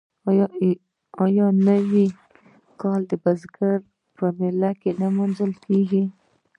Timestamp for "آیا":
1.23-1.47